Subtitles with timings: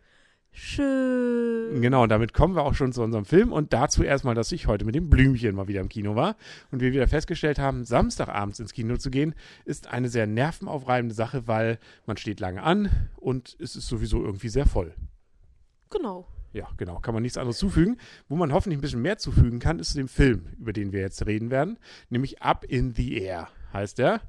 [0.53, 1.81] Schön.
[1.81, 4.67] Genau, und damit kommen wir auch schon zu unserem Film und dazu erstmal, dass ich
[4.67, 6.35] heute mit dem Blümchen mal wieder im Kino war
[6.71, 9.33] und wir wieder festgestellt haben, Samstagabends ins Kino zu gehen,
[9.63, 14.49] ist eine sehr nervenaufreibende Sache, weil man steht lange an und es ist sowieso irgendwie
[14.49, 14.93] sehr voll.
[15.89, 16.27] Genau.
[16.53, 17.97] Ja, genau, kann man nichts anderes zufügen.
[18.27, 21.25] Wo man hoffentlich ein bisschen mehr zufügen kann, ist dem Film, über den wir jetzt
[21.25, 21.77] reden werden,
[22.09, 24.21] nämlich Up in the Air heißt er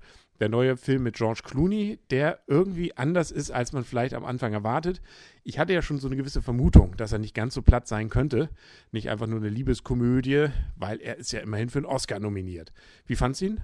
[0.43, 4.53] der neue Film mit George Clooney, der irgendwie anders ist, als man vielleicht am Anfang
[4.53, 5.01] erwartet.
[5.45, 8.09] Ich hatte ja schon so eine gewisse Vermutung, dass er nicht ganz so platt sein
[8.09, 8.49] könnte.
[8.91, 12.73] Nicht einfach nur eine Liebeskomödie, weil er ist ja immerhin für einen Oscar nominiert.
[13.07, 13.61] Wie fand's ihn?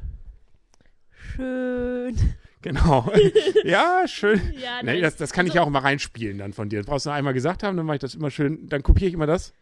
[1.10, 2.16] Schön.
[2.62, 3.10] Genau.
[3.64, 4.40] ja, schön.
[4.62, 6.78] Ja, nee, das, das kann ich ja auch mal reinspielen dann von dir.
[6.78, 8.68] Das brauchst du nur einmal gesagt haben, dann mache ich das immer schön.
[8.68, 9.52] Dann kopiere ich immer das.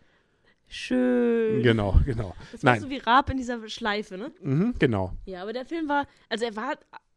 [0.68, 1.62] Schön.
[1.62, 2.34] Genau, genau.
[2.52, 2.80] Das war Nein.
[2.82, 4.32] so wie Raab in dieser Schleife, ne?
[4.42, 5.14] Mhm, genau.
[5.24, 6.76] Ja, aber der Film war, also er war,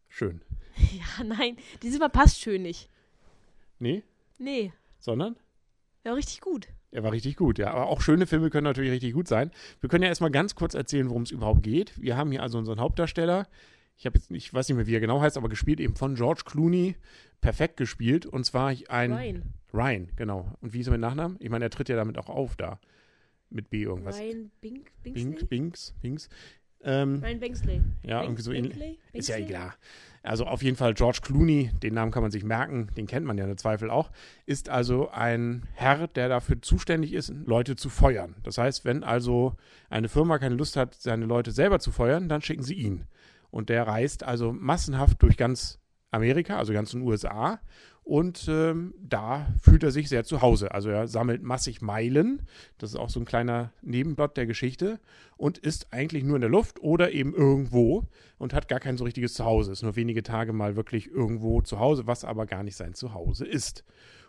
[0.09, 0.41] Schön.
[0.77, 2.89] ja, nein, dieses Mal passt schön nicht.
[3.79, 4.03] Nee,
[4.37, 5.35] Nee, sondern?
[6.03, 6.67] er war richtig gut.
[6.91, 7.71] Er war richtig gut, ja.
[7.71, 9.51] Aber auch schöne Filme können natürlich richtig gut sein.
[9.79, 11.93] Wir können ja erstmal ganz kurz erzählen, worum es überhaupt geht.
[12.01, 13.47] Wir haben hier also unseren Hauptdarsteller.
[13.95, 16.15] Ich habe jetzt, ich weiß nicht mehr, wie er genau heißt, aber gespielt eben von
[16.15, 16.95] George Clooney.
[17.41, 18.25] Perfekt gespielt.
[18.25, 19.13] Und zwar ein.
[19.13, 19.43] Ryan.
[19.73, 20.51] Ryan, genau.
[20.61, 21.37] Und wie ist er mit Nachnamen?
[21.39, 22.79] Ich meine, er tritt ja damit auch auf da.
[23.51, 24.19] Mit B irgendwas.
[24.19, 25.47] Ryan Bink, Binks, Binksley?
[25.47, 26.29] Binks, Binks.
[26.83, 27.81] Ähm, Ryan Bingsley.
[28.03, 28.99] ja, Bink- irgendwie so ähnlich.
[29.13, 29.73] Ist ja egal.
[30.21, 33.37] Also auf jeden Fall George Clooney, den Namen kann man sich merken, den kennt man
[33.37, 34.11] ja im Zweifel auch,
[34.45, 38.35] ist also ein Herr, der dafür zuständig ist, Leute zu feuern.
[38.43, 39.55] Das heißt, wenn also
[39.89, 43.05] eine Firma keine Lust hat, seine Leute selber zu feuern, dann schicken sie ihn.
[43.49, 45.79] Und der reist also massenhaft durch ganz
[46.11, 47.59] Amerika, also ganz den USA.
[48.03, 50.71] Und ähm, da fühlt er sich sehr zu Hause.
[50.73, 52.41] Also er sammelt massig Meilen.
[52.79, 54.99] Das ist auch so ein kleiner Nebenblatt der Geschichte.
[55.37, 58.07] Und ist eigentlich nur in der Luft oder eben irgendwo
[58.39, 59.71] und hat gar kein so richtiges Zuhause.
[59.71, 63.45] Ist nur wenige Tage mal wirklich irgendwo zu Hause, was aber gar nicht sein Zuhause
[63.45, 63.83] ist.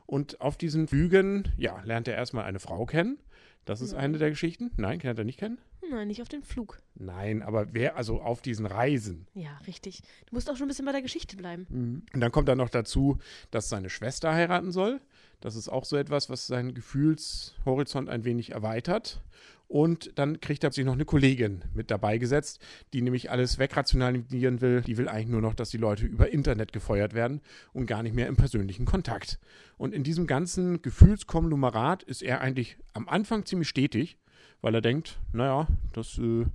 [0.07, 3.19] Und auf diesen Flügen, ja, lernt er erstmal eine Frau kennen.
[3.65, 4.01] Das ist Nein.
[4.01, 4.71] eine der Geschichten.
[4.77, 5.59] Nein, kennt er nicht kennen?
[5.91, 6.81] Nein, nicht auf dem Flug.
[6.95, 9.27] Nein, aber wer also auf diesen Reisen?
[9.35, 10.03] Ja, richtig.
[10.27, 12.05] Du musst auch schon ein bisschen bei der Geschichte bleiben.
[12.13, 13.19] Und dann kommt dann noch dazu,
[13.51, 15.01] dass seine Schwester heiraten soll.
[15.41, 19.23] Das ist auch so etwas, was seinen Gefühlshorizont ein wenig erweitert.
[19.69, 22.61] Und dann kriegt er sich noch eine Kollegin mit dabei gesetzt,
[22.93, 24.81] die nämlich alles wegrationalisieren will.
[24.81, 27.41] Die will eigentlich nur noch, dass die Leute über Internet gefeuert werden
[27.73, 29.39] und gar nicht mehr im persönlichen Kontakt.
[29.79, 34.19] Und in diesem ganzen Gefühlskonglomerat ist er eigentlich am Anfang ziemlich stetig,
[34.61, 36.47] weil er denkt, naja, das äh,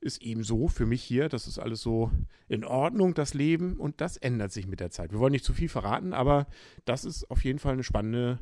[0.00, 2.10] ist eben so für mich hier, das ist alles so
[2.48, 5.12] in Ordnung, das Leben, und das ändert sich mit der Zeit.
[5.12, 6.46] Wir wollen nicht zu viel verraten, aber
[6.84, 8.38] das ist auf jeden Fall eine spannende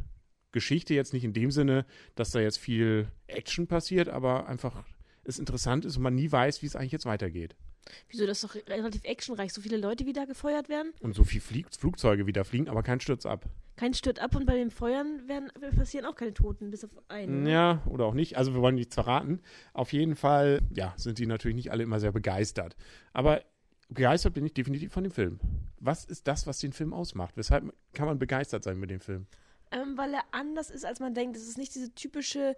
[0.52, 4.84] Geschichte, jetzt nicht in dem Sinne, dass da jetzt viel Action passiert, aber einfach
[5.24, 7.54] es interessant ist und man nie weiß, wie es eigentlich jetzt weitergeht.
[8.08, 9.52] Wieso, das ist doch relativ actionreich.
[9.52, 10.92] So viele Leute, wie da gefeuert werden.
[11.00, 13.46] Und so viel Flieg Flugzeuge wieder fliegen, aber kein Sturz ab.
[13.76, 17.44] Kein stört ab und bei den Feuern werden, passieren auch keine Toten, bis auf einen.
[17.44, 17.52] ne?
[17.52, 18.36] Ja, oder auch nicht.
[18.36, 19.40] Also wir wollen nichts verraten.
[19.72, 22.76] Auf jeden Fall, ja, sind die natürlich nicht alle immer sehr begeistert.
[23.12, 23.40] Aber
[23.88, 25.38] begeistert bin ich definitiv von dem Film.
[25.78, 27.36] Was ist das, was den Film ausmacht?
[27.36, 29.26] Weshalb kann man begeistert sein mit dem Film?
[29.70, 31.36] Ähm, weil er anders ist, als man denkt.
[31.36, 32.56] Es ist nicht diese typische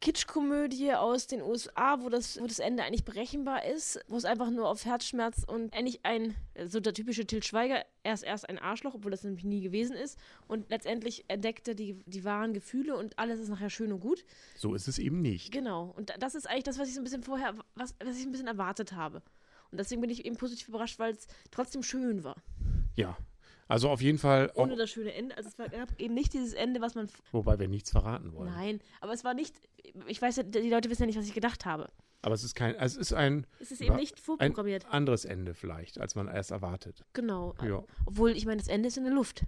[0.00, 4.50] Kitschkomödie aus den USA, wo das, wo das Ende eigentlich berechenbar ist, wo es einfach
[4.50, 6.34] nur auf Herzschmerz und eigentlich ein,
[6.66, 9.96] so der typische Til Schweiger, er ist erst ein Arschloch, obwohl das nämlich nie gewesen
[9.96, 10.18] ist.
[10.46, 14.24] Und letztendlich entdeckt er die, die wahren Gefühle und alles ist nachher schön und gut.
[14.56, 15.50] So ist es eben nicht.
[15.50, 15.94] Genau.
[15.96, 18.32] Und das ist eigentlich das, was ich so ein bisschen vorher, was, was ich ein
[18.32, 19.22] bisschen erwartet habe.
[19.70, 22.36] Und deswegen bin ich eben positiv überrascht, weil es trotzdem schön war.
[22.96, 23.16] Ja.
[23.68, 25.36] Also auf jeden Fall, Ohne das schöne Ende.
[25.36, 28.52] Also es war, gab eben nicht dieses Ende, was man wobei wir nichts verraten wollen.
[28.52, 29.54] Nein, aber es war nicht,
[30.06, 31.90] ich weiß ja, die Leute wissen ja nicht, was ich gedacht habe.
[32.22, 34.86] Aber es ist kein, also es ist ein Es ist eben nicht ein vorprogrammiert.
[34.86, 37.04] anderes Ende vielleicht, als man erst erwartet.
[37.12, 37.54] Genau.
[37.62, 37.84] Ja.
[38.04, 39.44] Obwohl, ich meine, das Ende ist in der Luft.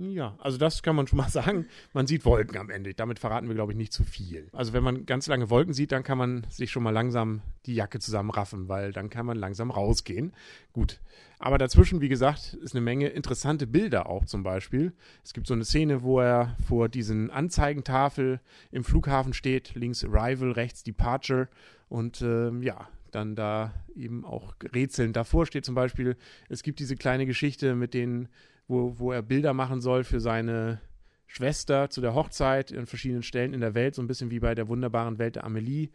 [0.00, 1.66] Ja, also das kann man schon mal sagen.
[1.92, 2.94] Man sieht Wolken am Ende.
[2.94, 4.48] Damit verraten wir, glaube ich, nicht zu viel.
[4.52, 7.74] Also wenn man ganz lange Wolken sieht, dann kann man sich schon mal langsam die
[7.74, 10.32] Jacke zusammenraffen, weil dann kann man langsam rausgehen.
[10.72, 11.00] Gut.
[11.40, 14.92] Aber dazwischen, wie gesagt, ist eine Menge interessante Bilder auch zum Beispiel.
[15.24, 18.40] Es gibt so eine Szene, wo er vor diesen Anzeigentafel
[18.70, 21.48] im Flughafen steht, links Arrival, rechts Departure
[21.88, 26.16] und ähm, ja, dann da eben auch rätselnd davor steht zum Beispiel.
[26.48, 28.28] Es gibt diese kleine Geschichte mit den
[28.68, 30.80] wo, wo er Bilder machen soll für seine
[31.26, 34.54] Schwester zu der Hochzeit in verschiedenen Stellen in der Welt, so ein bisschen wie bei
[34.54, 35.88] der wunderbaren Welt der Amelie.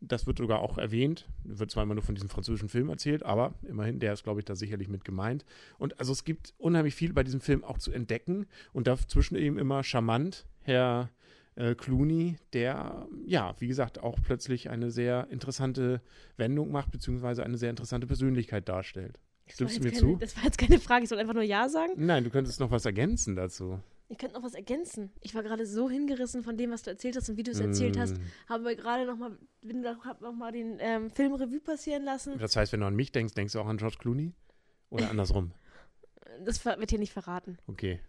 [0.00, 1.28] Das wird sogar auch erwähnt.
[1.42, 4.44] Wird zwar immer nur von diesem französischen Film erzählt, aber immerhin, der ist, glaube ich,
[4.44, 5.44] da sicherlich mit gemeint.
[5.76, 9.58] Und also es gibt unheimlich viel bei diesem Film auch zu entdecken und dazwischen eben
[9.58, 11.10] immer charmant Herr
[11.56, 16.00] äh, Clooney, der, ja, wie gesagt, auch plötzlich eine sehr interessante
[16.36, 19.18] Wendung macht, beziehungsweise eine sehr interessante Persönlichkeit darstellt.
[19.48, 20.16] Stimmst du mir keine, zu?
[20.16, 21.92] Das war jetzt keine Frage, ich soll einfach nur Ja sagen.
[21.96, 23.80] Nein, du könntest noch was ergänzen dazu.
[24.10, 25.10] Ich könnte noch was ergänzen.
[25.20, 27.60] Ich war gerade so hingerissen von dem, was du erzählt hast und wie du es
[27.60, 28.16] erzählt hast.
[28.16, 28.22] Mm.
[28.48, 32.38] Habe gerade noch mal, bin da, hab noch mal den ähm, Film Revue passieren lassen.
[32.38, 34.32] Das heißt, wenn du an mich denkst, denkst du auch an George Clooney?
[34.90, 35.52] Oder andersrum?
[36.44, 37.58] Das wird hier nicht verraten.
[37.66, 38.00] Okay.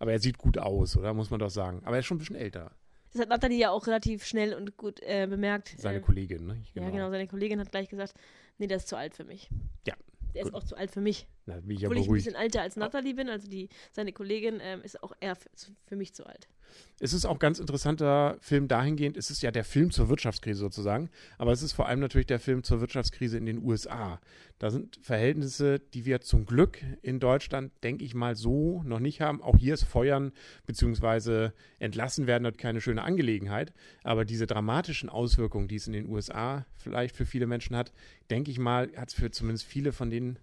[0.00, 1.14] Aber er sieht gut aus, oder?
[1.14, 1.80] Muss man doch sagen.
[1.84, 2.72] Aber er ist schon ein bisschen älter.
[3.12, 5.74] Das hat Nathalie ja auch relativ schnell und gut äh, bemerkt.
[5.78, 6.62] Seine äh, Kollegin, ne?
[6.74, 7.10] Ja, genau.
[7.10, 8.14] Seine Kollegin hat gleich gesagt,
[8.58, 9.50] nee, der ist zu alt für mich.
[9.86, 9.94] Ja,
[10.34, 10.52] Der gut.
[10.52, 11.26] ist auch zu alt für mich.
[11.46, 14.12] Da bin ich ja Obwohl ich ein bisschen älter als Nathalie bin, also die, seine
[14.12, 15.36] Kollegin ähm, ist auch eher
[15.86, 16.48] für, mich zu alt.
[17.00, 20.60] Es ist auch ein ganz interessanter Film dahingehend, es ist ja der Film zur Wirtschaftskrise
[20.60, 24.20] sozusagen, aber es ist vor allem natürlich der Film zur Wirtschaftskrise in den USA.
[24.58, 29.20] Da sind Verhältnisse, die wir zum Glück in Deutschland, denke ich mal, so noch nicht
[29.20, 29.42] haben.
[29.42, 30.32] Auch hier ist Feuern
[30.66, 31.50] bzw.
[31.80, 33.74] entlassen werden dort keine schöne Angelegenheit,
[34.04, 37.92] aber diese dramatischen Auswirkungen, die es in den USA vielleicht für viele Menschen hat,
[38.30, 40.38] denke ich mal, hat es für zumindest viele von denen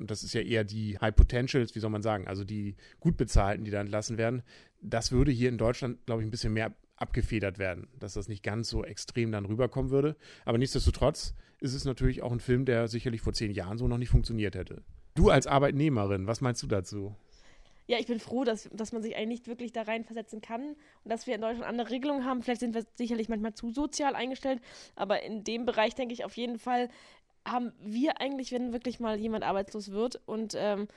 [0.00, 3.64] das ist ja eher die High Potentials, wie soll man sagen, also die gut bezahlten,
[3.64, 4.42] die da entlassen werden.
[4.82, 8.42] Das würde hier in Deutschland, glaube ich, ein bisschen mehr abgefedert werden, dass das nicht
[8.42, 10.16] ganz so extrem dann rüberkommen würde.
[10.44, 13.98] Aber nichtsdestotrotz ist es natürlich auch ein Film, der sicherlich vor zehn Jahren so noch
[13.98, 14.82] nicht funktioniert hätte.
[15.14, 17.14] Du als Arbeitnehmerin, was meinst du dazu?
[17.86, 21.10] Ja, ich bin froh, dass, dass man sich eigentlich nicht wirklich da reinversetzen kann und
[21.10, 22.42] dass wir in Deutschland andere Regelungen haben.
[22.42, 24.60] Vielleicht sind wir sicherlich manchmal zu sozial eingestellt,
[24.94, 26.88] aber in dem Bereich denke ich auf jeden Fall,
[27.44, 30.88] haben wir eigentlich, wenn wirklich mal jemand arbeitslos wird und ähm,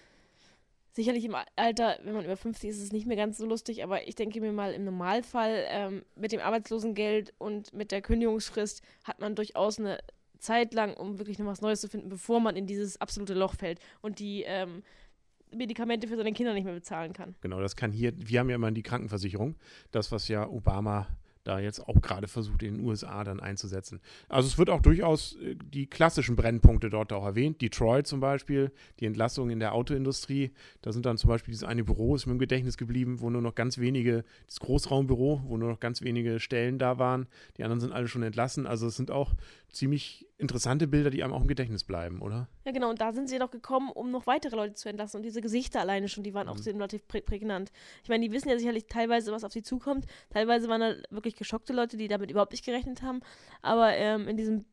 [0.95, 3.83] sicherlich im Alter, wenn man über 50 ist, ist es nicht mehr ganz so lustig,
[3.83, 8.81] aber ich denke mir mal, im Normalfall ähm, mit dem Arbeitslosengeld und mit der Kündigungsfrist
[9.03, 9.99] hat man durchaus eine
[10.39, 13.55] Zeit lang, um wirklich noch was Neues zu finden, bevor man in dieses absolute Loch
[13.55, 14.83] fällt und die ähm,
[15.51, 17.35] Medikamente für seine Kinder nicht mehr bezahlen kann.
[17.41, 19.55] Genau, das kann hier, wir haben ja immer die Krankenversicherung,
[19.91, 21.07] das, was ja Obama
[21.45, 24.01] da jetzt auch gerade versucht, in den USA dann einzusetzen.
[24.27, 27.61] Also es wird auch durchaus äh, die klassischen Brennpunkte dort auch erwähnt.
[27.61, 30.51] Detroit zum Beispiel, die Entlassung in der Autoindustrie.
[30.81, 33.41] Da sind dann zum Beispiel dieses eine Büro, ist mir im Gedächtnis geblieben, wo nur
[33.41, 37.27] noch ganz wenige, das Großraumbüro, wo nur noch ganz wenige Stellen da waren.
[37.57, 38.65] Die anderen sind alle schon entlassen.
[38.65, 39.33] Also es sind auch
[39.69, 42.49] ziemlich interessante Bilder, die einem auch im Gedächtnis bleiben, oder?
[42.65, 45.17] Ja, genau, und da sind sie doch gekommen, um noch weitere Leute zu entlassen.
[45.17, 46.63] Und diese Gesichter alleine schon, die waren auch Mhm.
[46.73, 47.71] relativ prä prägnant.
[48.03, 50.05] Ich meine, die wissen ja sicherlich teilweise, was auf sie zukommt.
[50.29, 53.21] Teilweise waren da wirklich geschockte Leute, die damit überhaupt nicht gerechnet haben.
[53.61, 54.65] Aber ähm, in diesem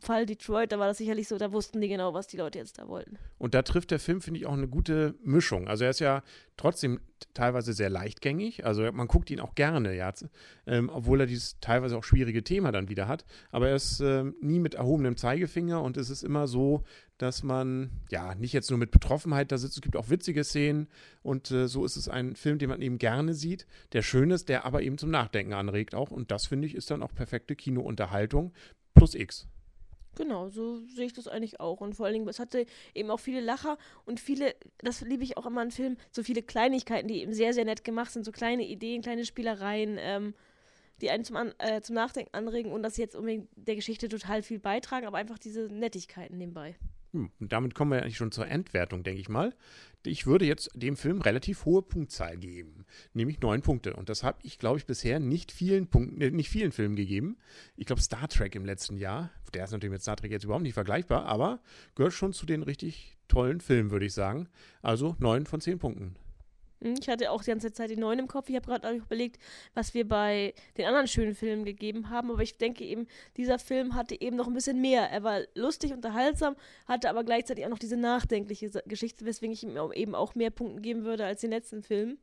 [0.00, 2.78] Fall Detroit, da war das sicherlich so, da wussten die genau, was die Leute jetzt
[2.78, 3.18] da wollten.
[3.38, 5.66] Und da trifft der Film, finde ich, auch eine gute Mischung.
[5.68, 6.22] Also er ist ja
[6.56, 7.00] trotzdem
[7.34, 8.64] teilweise sehr leichtgängig.
[8.64, 10.12] Also man guckt ihn auch gerne, ja,
[10.66, 13.24] ähm, obwohl er dieses teilweise auch schwierige Thema dann wieder hat.
[13.50, 16.84] Aber er ist ähm, nie mit erhobenem Zeigefinger und es ist immer so,
[17.18, 19.76] dass man ja nicht jetzt nur mit Betroffenheit da sitzt.
[19.76, 20.88] Es gibt auch witzige Szenen
[21.22, 24.48] und äh, so ist es ein Film, den man eben gerne sieht, der schön ist,
[24.48, 26.10] der aber eben zum Nachdenken anregt auch.
[26.10, 28.52] Und das finde ich ist dann auch perfekte Kinounterhaltung
[28.94, 29.48] plus X.
[30.18, 31.80] Genau, so sehe ich das eigentlich auch.
[31.80, 35.36] Und vor allen Dingen, es hatte eben auch viele Lacher und viele, das liebe ich
[35.36, 38.32] auch immer an Filmen, so viele Kleinigkeiten, die eben sehr, sehr nett gemacht sind, so
[38.32, 40.34] kleine Ideen, kleine Spielereien, ähm,
[41.00, 44.42] die einen zum, an, äh, zum Nachdenken anregen und das jetzt unbedingt der Geschichte total
[44.42, 46.74] viel beitragen, aber einfach diese Nettigkeiten nebenbei.
[47.12, 49.54] Hm, und damit kommen wir eigentlich schon zur Endwertung, denke ich mal.
[50.04, 52.84] Ich würde jetzt dem Film relativ hohe Punktzahl geben,
[53.14, 53.94] nämlich neun Punkte.
[53.94, 57.38] Und das habe ich, glaube ich, bisher nicht vielen Punkten, äh, nicht vielen Filmen gegeben.
[57.76, 60.62] Ich glaube, Star Trek im letzten Jahr, der ist natürlich mit Star Trek jetzt überhaupt
[60.62, 61.60] nicht vergleichbar, aber
[61.94, 64.48] gehört schon zu den richtig tollen Filmen, würde ich sagen.
[64.82, 66.14] Also neun von zehn Punkten.
[66.82, 68.48] Hm, Ich hatte auch die ganze Zeit die neuen im Kopf.
[68.48, 69.38] Ich habe gerade auch überlegt,
[69.74, 72.30] was wir bei den anderen schönen Filmen gegeben haben.
[72.30, 73.06] Aber ich denke eben,
[73.36, 75.10] dieser Film hatte eben noch ein bisschen mehr.
[75.10, 76.56] Er war lustig, unterhaltsam,
[76.86, 80.80] hatte aber gleichzeitig auch noch diese nachdenkliche Geschichte, weswegen ich ihm eben auch mehr Punkte
[80.82, 82.18] geben würde als den letzten Film.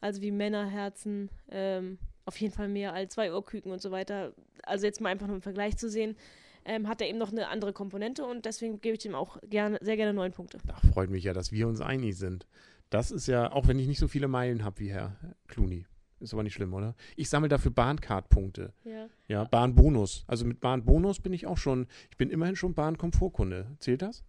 [0.00, 4.32] Also wie Männerherzen, ähm, auf jeden Fall mehr als zwei Ohrküken und so weiter.
[4.62, 6.16] Also jetzt mal einfach nur im Vergleich zu sehen,
[6.64, 9.78] ähm, hat er eben noch eine andere Komponente und deswegen gebe ich ihm auch gerne,
[9.80, 10.58] sehr gerne neun Punkte.
[10.66, 12.46] Da freut mich ja, dass wir uns einig sind.
[12.90, 15.16] Das ist ja, auch wenn ich nicht so viele Meilen habe wie Herr
[15.46, 15.86] Clooney.
[16.20, 16.96] Ist aber nicht schlimm, oder?
[17.16, 18.72] Ich sammle dafür Bahncard-Punkte.
[18.84, 19.06] Ja.
[19.28, 20.24] Ja, Bahnbonus.
[20.26, 23.66] Also mit Bahnbonus bin ich auch schon, ich bin immerhin schon Bahnkomfortkunde.
[23.78, 24.24] Zählt das?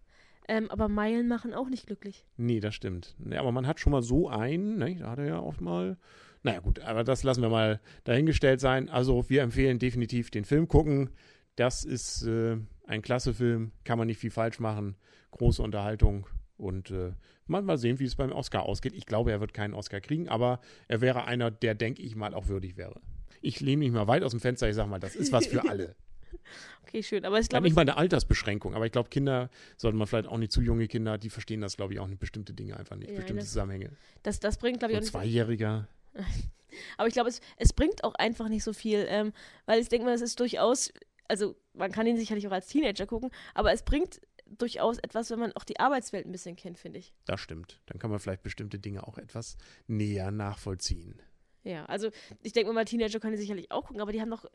[0.47, 2.25] Ähm, aber Meilen machen auch nicht glücklich.
[2.37, 3.15] Nee, das stimmt.
[3.17, 4.95] Nee, aber man hat schon mal so einen, ne?
[4.95, 5.97] da hat er ja auch mal.
[6.43, 8.89] Naja, gut, aber das lassen wir mal dahingestellt sein.
[8.89, 11.09] Also, wir empfehlen definitiv den Film gucken.
[11.55, 14.95] Das ist äh, ein klasse Film, kann man nicht viel falsch machen.
[15.31, 16.27] Große Unterhaltung
[16.59, 17.13] und äh,
[17.47, 18.93] mal, mal sehen, wie es beim Oscar ausgeht.
[18.93, 22.33] Ich glaube, er wird keinen Oscar kriegen, aber er wäre einer, der, denke ich mal,
[22.33, 22.99] auch würdig wäre.
[23.41, 25.67] Ich lehne mich mal weit aus dem Fenster, ich sage mal, das ist was für
[25.67, 25.95] alle.
[26.83, 27.25] Okay, schön.
[27.25, 30.27] Aber ich Ja, glaube, nicht mal eine Altersbeschränkung, aber ich glaube, Kinder sollte man vielleicht
[30.27, 32.95] auch nicht zu junge Kinder, die verstehen das, glaube ich, auch nicht bestimmte Dinge einfach
[32.95, 33.91] nicht, Ja, bestimmte das- Zusammenhänge.
[34.23, 35.33] das, das bringt, glaube ich, So auch ein nicht.
[35.33, 35.87] Zweijähriger.
[36.97, 39.33] Aber ich glaube, es, es bringt auch einfach nicht so viel, ähm,
[39.65, 40.91] weil ich denke mal, es ist durchaus,
[41.27, 44.19] also man kann ihn sicherlich auch als Teenager gucken, aber es bringt
[44.57, 47.13] durchaus etwas, wenn man auch die Arbeitswelt ein bisschen kennt, finde ich.
[47.25, 47.81] Das stimmt.
[47.85, 51.21] Dann kann man vielleicht bestimmte Dinge auch etwas näher nachvollziehen.
[51.63, 52.09] Ja, also
[52.41, 54.45] ich denke mal, Teenager können die sicherlich auch gucken, aber die haben noch,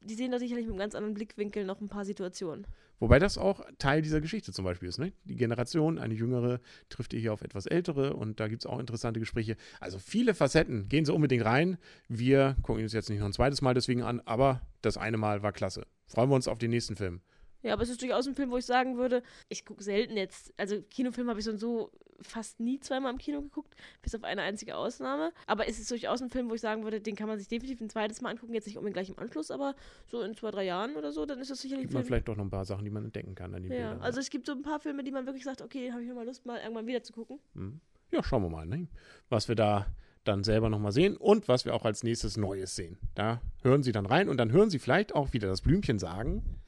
[0.00, 2.66] die sehen da sicherlich mit einem ganz anderen Blickwinkel noch ein paar Situationen.
[3.00, 4.98] Wobei das auch Teil dieser Geschichte zum Beispiel ist.
[4.98, 5.12] Ne?
[5.24, 9.20] Die Generation, eine jüngere, trifft hier auf etwas ältere und da gibt es auch interessante
[9.20, 9.56] Gespräche.
[9.80, 10.88] Also viele Facetten.
[10.88, 11.76] Gehen Sie unbedingt rein.
[12.08, 15.42] Wir gucken uns jetzt nicht noch ein zweites Mal deswegen an, aber das eine Mal
[15.42, 15.86] war klasse.
[16.06, 17.20] Freuen wir uns auf den nächsten Film.
[17.64, 20.52] Ja, aber es ist durchaus ein Film, wo ich sagen würde, ich gucke selten jetzt,
[20.56, 21.90] also Kinofilm habe ich so und so
[22.20, 25.32] fast nie zweimal im Kino geguckt, bis auf eine einzige Ausnahme.
[25.46, 27.80] Aber es ist durchaus ein Film, wo ich sagen würde, den kann man sich definitiv
[27.80, 29.74] ein zweites Mal angucken, jetzt nicht unbedingt gleich im Anschluss, aber
[30.06, 32.36] so in zwei, drei Jahren oder so, dann ist das sicherlich Gibt man vielleicht doch
[32.36, 34.02] noch ein paar Sachen, die man entdecken kann an den Ja, Bildern.
[34.02, 36.14] also es gibt so ein paar Filme, die man wirklich sagt, okay, habe ich mir
[36.14, 37.40] mal Lust, mal irgendwann wieder zu gucken.
[37.54, 37.80] Hm.
[38.10, 38.86] Ja, schauen wir mal, ne?
[39.28, 39.86] was wir da
[40.22, 42.96] dann selber nochmal sehen und was wir auch als nächstes Neues sehen.
[43.14, 46.60] Da hören Sie dann rein und dann hören Sie vielleicht auch wieder das Blümchen sagen.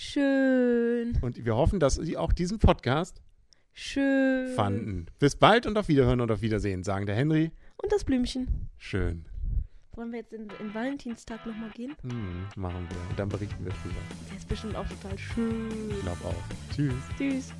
[0.00, 3.20] Schön, Und wir hoffen, dass Sie auch diesen Podcast
[3.72, 4.54] schön.
[4.54, 5.06] fanden.
[5.18, 7.50] Bis bald und auf Wiederhören und auf Wiedersehen, sagen der Henry.
[7.82, 8.68] Und das Blümchen.
[8.76, 9.24] Schön.
[9.96, 11.96] Wollen wir jetzt in, in Valentinstag nochmal gehen?
[12.02, 13.10] Hm, machen wir.
[13.10, 13.96] Und dann berichten wir drüber.
[14.30, 15.68] Der ist bestimmt auch total schön.
[15.90, 16.44] Ich glaube auch.
[16.72, 16.94] Tschüss.
[17.18, 17.52] Tschüss.